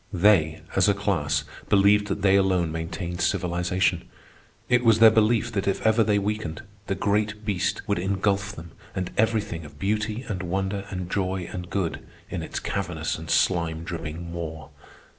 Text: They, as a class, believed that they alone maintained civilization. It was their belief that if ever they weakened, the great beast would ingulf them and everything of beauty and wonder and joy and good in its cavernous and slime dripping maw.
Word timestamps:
They, 0.11 0.63
as 0.75 0.89
a 0.89 0.95
class, 0.95 1.43
believed 1.69 2.07
that 2.07 2.23
they 2.23 2.35
alone 2.35 2.71
maintained 2.71 3.21
civilization. 3.21 4.05
It 4.67 4.83
was 4.83 4.97
their 4.97 5.11
belief 5.11 5.51
that 5.51 5.67
if 5.67 5.85
ever 5.85 6.03
they 6.03 6.17
weakened, 6.17 6.63
the 6.87 6.95
great 6.95 7.45
beast 7.45 7.83
would 7.87 7.99
ingulf 7.99 8.55
them 8.55 8.71
and 8.95 9.11
everything 9.15 9.63
of 9.63 9.77
beauty 9.77 10.23
and 10.27 10.41
wonder 10.41 10.85
and 10.89 11.07
joy 11.11 11.47
and 11.53 11.69
good 11.69 12.03
in 12.31 12.41
its 12.41 12.59
cavernous 12.59 13.19
and 13.19 13.29
slime 13.29 13.83
dripping 13.83 14.31
maw. 14.33 14.69